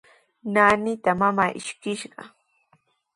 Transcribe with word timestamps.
Naanitraw 0.53 1.17
mamaa 1.21 1.51
ishkishqa. 1.59 2.21